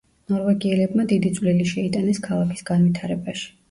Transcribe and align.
ნორვეგიელებმა 0.31 1.05
დიდი 1.13 1.33
წვლილი 1.37 1.69
შეიტანეს 1.75 2.25
ქალაქის 2.29 2.71
განვითარებაში. 2.75 3.51